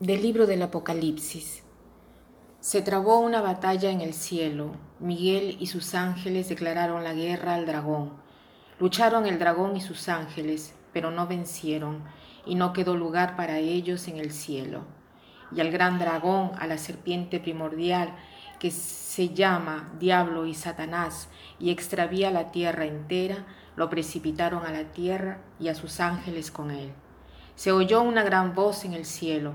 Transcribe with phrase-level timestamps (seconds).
[0.00, 1.62] Del libro del Apocalipsis.
[2.58, 4.72] Se trabó una batalla en el cielo.
[4.98, 8.14] Miguel y sus ángeles declararon la guerra al dragón.
[8.80, 12.02] Lucharon el dragón y sus ángeles, pero no vencieron,
[12.44, 14.82] y no quedó lugar para ellos en el cielo.
[15.54, 18.16] Y al gran dragón, a la serpiente primordial,
[18.58, 21.28] que se llama Diablo y Satanás,
[21.60, 26.72] y extravía la tierra entera, lo precipitaron a la tierra y a sus ángeles con
[26.72, 26.92] él.
[27.54, 29.54] Se oyó una gran voz en el cielo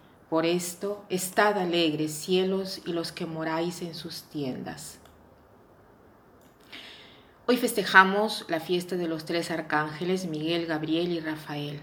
[0.31, 4.97] por esto, estad alegres cielos y los que moráis en sus tiendas.
[7.47, 11.81] Hoy festejamos la fiesta de los tres arcángeles, Miguel, Gabriel y Rafael.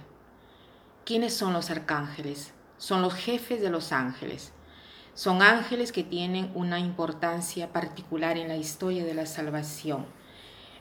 [1.04, 2.54] ¿Quiénes son los arcángeles?
[2.78, 4.54] Son los jefes de los ángeles.
[5.12, 10.06] Son ángeles que tienen una importancia particular en la historia de la salvación.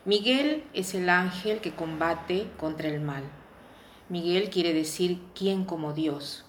[0.05, 3.23] Miguel es el ángel que combate contra el mal.
[4.07, 6.46] Miguel quiere decir quién como Dios.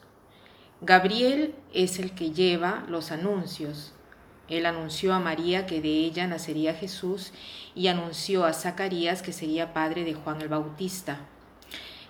[0.81, 3.93] Gabriel es el que lleva los anuncios.
[4.49, 7.33] Él anunció a María que de ella nacería Jesús
[7.75, 11.19] y anunció a Zacarías que sería padre de Juan el Bautista.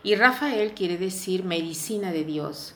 [0.02, 2.74] Y Rafael quiere decir medicina de Dios.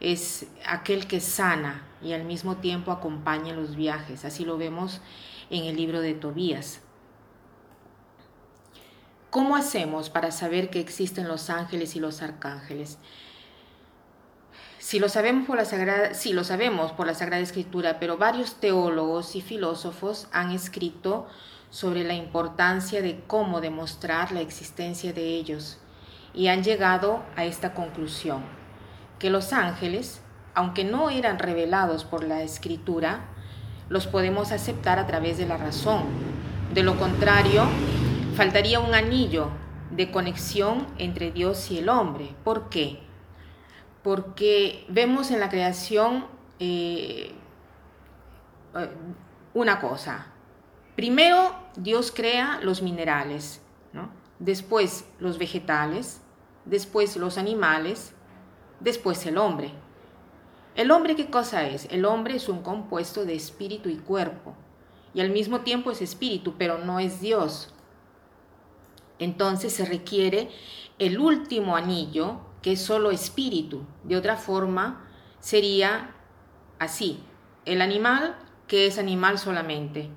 [0.00, 4.24] Es aquel que sana y al mismo tiempo acompaña los viajes.
[4.24, 5.00] Así lo vemos
[5.50, 6.80] en el libro de Tobías.
[9.30, 12.98] ¿Cómo hacemos para saber que existen los ángeles y los arcángeles?
[14.92, 18.56] Si lo sabemos por la Sagrada, sí, lo sabemos por la Sagrada Escritura, pero varios
[18.56, 21.26] teólogos y filósofos han escrito
[21.70, 25.78] sobre la importancia de cómo demostrar la existencia de ellos
[26.34, 28.42] y han llegado a esta conclusión,
[29.18, 30.20] que los ángeles,
[30.52, 33.30] aunque no eran revelados por la Escritura,
[33.88, 36.02] los podemos aceptar a través de la razón.
[36.74, 37.64] De lo contrario,
[38.36, 39.48] faltaría un anillo
[39.90, 42.34] de conexión entre Dios y el hombre.
[42.44, 43.10] ¿Por qué?
[44.02, 46.26] Porque vemos en la creación
[46.58, 47.32] eh,
[48.74, 48.90] eh,
[49.54, 50.26] una cosa.
[50.96, 53.60] Primero Dios crea los minerales,
[54.38, 56.20] después los vegetales,
[56.64, 58.12] después los animales,
[58.80, 59.72] después el hombre.
[60.74, 61.86] ¿El hombre qué cosa es?
[61.90, 64.54] El hombre es un compuesto de espíritu y cuerpo,
[65.14, 67.74] y al mismo tiempo es espíritu, pero no es Dios.
[69.18, 70.50] Entonces se requiere
[70.98, 73.84] el último anillo que es solo espíritu.
[74.04, 75.04] De otra forma,
[75.40, 76.14] sería
[76.78, 77.22] así.
[77.64, 78.36] El animal,
[78.66, 80.10] que es animal solamente.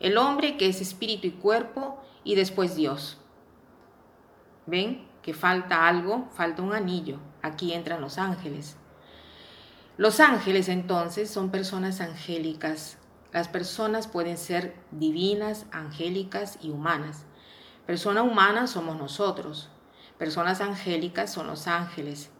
[0.00, 3.18] El hombre, que es espíritu y cuerpo, y después Dios.
[4.66, 5.08] ¿Ven?
[5.22, 7.18] Que falta algo, falta un anillo.
[7.42, 8.76] Aquí entran los ángeles.
[9.96, 12.98] Los ángeles entonces son personas angélicas.
[13.32, 17.24] Las personas pueden ser divinas, angélicas y humanas.
[17.86, 19.70] Persona humana somos nosotros.
[20.22, 22.30] Personas angélicas son los ángeles.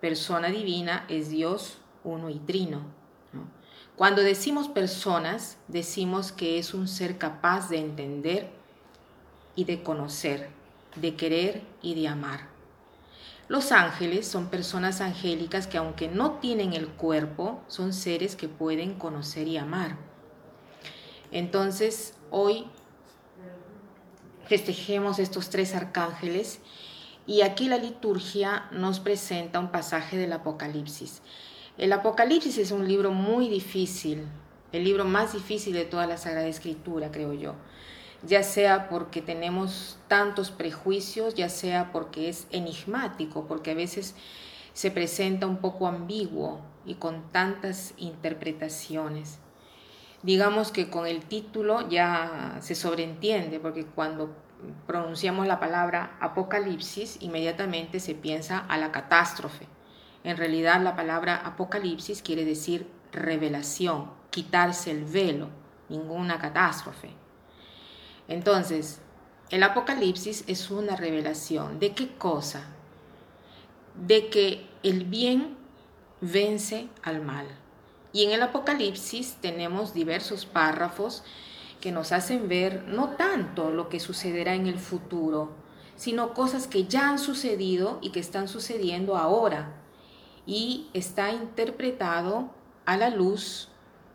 [0.00, 2.82] Persona divina es Dios uno y trino.
[3.96, 8.50] Cuando decimos personas, decimos que es un ser capaz de entender
[9.56, 10.48] y de conocer,
[10.94, 12.50] de querer y de amar.
[13.48, 18.94] Los ángeles son personas angélicas que aunque no tienen el cuerpo, son seres que pueden
[18.94, 19.96] conocer y amar.
[21.32, 22.68] Entonces, hoy
[24.46, 26.60] festejemos estos tres arcángeles
[27.26, 31.22] y aquí la liturgia nos presenta un pasaje del Apocalipsis.
[31.78, 34.26] El Apocalipsis es un libro muy difícil,
[34.72, 37.54] el libro más difícil de toda la Sagrada Escritura, creo yo.
[38.22, 44.14] Ya sea porque tenemos tantos prejuicios, ya sea porque es enigmático, porque a veces
[44.72, 49.38] se presenta un poco ambiguo y con tantas interpretaciones.
[50.22, 54.34] Digamos que con el título ya se sobreentiende, porque cuando
[54.86, 59.66] pronunciamos la palabra apocalipsis, inmediatamente se piensa a la catástrofe.
[60.24, 65.48] En realidad la palabra apocalipsis quiere decir revelación, quitarse el velo,
[65.88, 67.10] ninguna catástrofe.
[68.28, 69.00] Entonces,
[69.50, 71.78] el apocalipsis es una revelación.
[71.78, 72.64] ¿De qué cosa?
[73.94, 75.56] De que el bien
[76.20, 77.46] vence al mal.
[78.12, 81.24] Y en el apocalipsis tenemos diversos párrafos
[81.84, 85.52] que nos hacen ver no tanto lo que sucederá en el futuro,
[85.96, 89.74] sino cosas que ya han sucedido y que están sucediendo ahora.
[90.46, 92.48] Y está interpretado
[92.86, 93.68] a la luz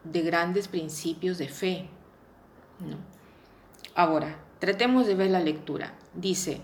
[0.03, 1.87] de grandes principios de fe.
[3.93, 5.93] Ahora, tratemos de ver la lectura.
[6.15, 6.61] Dice,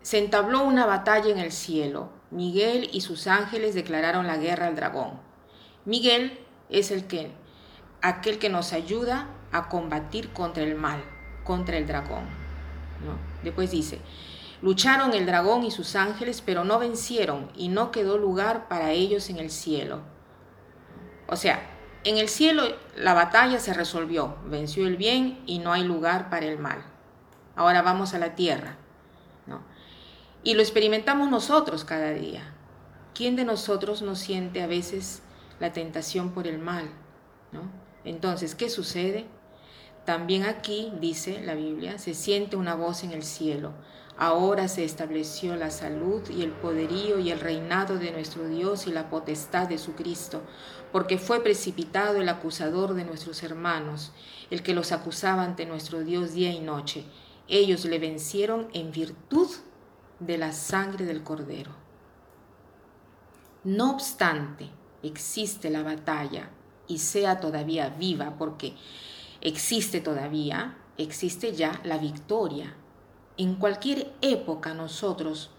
[0.00, 2.10] se entabló una batalla en el cielo.
[2.30, 5.10] Miguel y sus ángeles declararon la guerra al dragón.
[5.84, 6.38] Miguel
[6.68, 7.32] es el que,
[8.00, 11.02] aquel que nos ayuda a combatir contra el mal,
[11.44, 12.24] contra el dragón.
[13.42, 13.98] Después dice,
[14.62, 19.30] lucharon el dragón y sus ángeles, pero no vencieron y no quedó lugar para ellos
[19.30, 20.00] en el cielo.
[21.26, 21.62] O sea,
[22.04, 22.64] en el cielo
[22.96, 26.82] la batalla se resolvió, venció el bien y no hay lugar para el mal.
[27.56, 28.76] Ahora vamos a la tierra.
[30.42, 32.54] Y lo experimentamos nosotros cada día.
[33.14, 35.22] ¿Quién de nosotros no siente a veces
[35.58, 36.88] la tentación por el mal?
[37.52, 37.60] ¿no?
[38.04, 39.26] Entonces, ¿qué sucede?
[40.04, 43.72] También aquí, dice la Biblia, se siente una voz en el cielo.
[44.16, 48.92] Ahora se estableció la salud y el poderío y el reinado de nuestro Dios y
[48.92, 50.42] la potestad de su Cristo,
[50.92, 54.12] porque fue precipitado el acusador de nuestros hermanos,
[54.50, 57.04] el que los acusaba ante nuestro Dios día y noche.
[57.48, 59.48] Ellos le vencieron en virtud
[60.18, 61.72] de la sangre del cordero.
[63.64, 64.68] No obstante,
[65.02, 66.50] existe la batalla
[66.86, 68.74] y sea todavía viva, porque
[69.40, 72.74] existe todavía, existe ya la victoria.
[73.36, 75.50] En cualquier época nosotros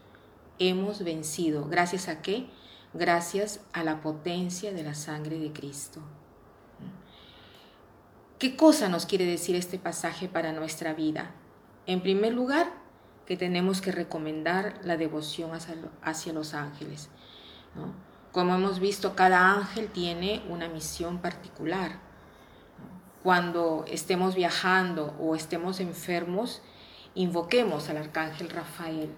[0.59, 1.65] hemos vencido.
[1.65, 2.47] ¿Gracias a qué?
[2.93, 6.01] Gracias a la potencia de la sangre de Cristo.
[8.37, 11.31] ¿Qué cosa nos quiere decir este pasaje para nuestra vida?
[11.85, 12.71] En primer lugar,
[13.25, 15.51] que tenemos que recomendar la devoción
[16.01, 17.09] hacia, los ángeles.
[18.31, 21.99] Como hemos visto, cada ángel tiene una misión particular.
[23.23, 26.62] Cuando estemos viajando o estemos enfermos,
[27.13, 29.09] invoquemos al arcángel Rafael.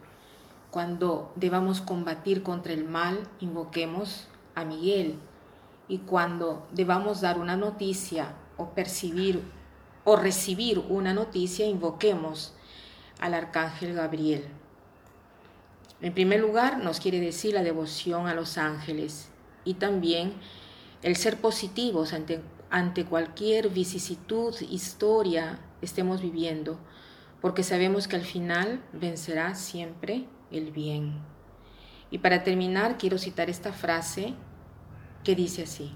[0.72, 5.20] Cuando debamos combatir contra el mal, invoquemos a Miguel.
[5.88, 9.42] Y cuando debamos dar una noticia o percibir
[10.04, 12.54] o recibir una noticia, invoquemos
[13.20, 14.44] al arcángel Gabriel.
[16.02, 19.30] En primer lugar, nos quiere decir la devoción a los ángeles
[19.64, 20.34] y también
[21.04, 22.42] el ser positivos ante,
[22.74, 26.78] ante cualquier vicisitud, historia estemos viviendo,
[27.40, 31.22] porque sabemos que al final vencerá siempre el bien.
[32.12, 34.34] Y para terminar, quiero citar esta frase
[35.24, 35.94] que dice así.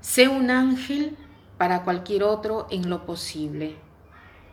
[0.00, 1.16] Sé un ángel
[1.58, 3.84] para cualquier otro en lo posible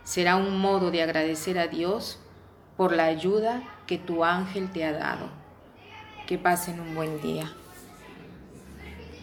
[0.04, 2.19] será un modo de agradecer a Dios
[2.78, 5.30] por la ayuda que tu ángel te ha dado.
[6.28, 7.52] Que pasen un buen día.